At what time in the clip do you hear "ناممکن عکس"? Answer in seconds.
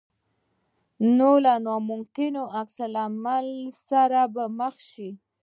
1.65-2.77